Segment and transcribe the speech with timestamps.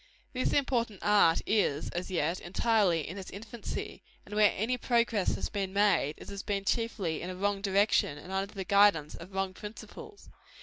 [0.33, 5.47] This important art is, as yet, entirely in its infancy; and where any progress has
[5.49, 9.31] been made, it has been chiefly in a wrong direction, and under the guidance of
[9.31, 10.29] wrong principles.